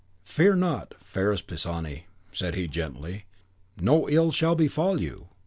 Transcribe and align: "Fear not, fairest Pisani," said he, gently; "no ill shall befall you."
"Fear 0.23 0.55
not, 0.55 0.95
fairest 1.03 1.45
Pisani," 1.45 2.07
said 2.33 2.55
he, 2.55 2.67
gently; 2.67 3.25
"no 3.79 4.09
ill 4.09 4.31
shall 4.31 4.55
befall 4.55 4.99
you." 4.99 5.27